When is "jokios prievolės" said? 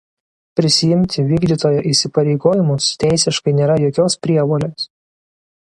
3.87-4.93